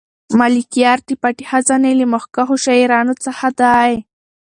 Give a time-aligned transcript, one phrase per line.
[0.39, 3.91] ملکیار د پټې خزانې له مخکښو شاعرانو څخه دی.